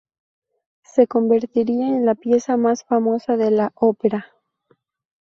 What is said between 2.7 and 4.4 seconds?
famosa de la ópera.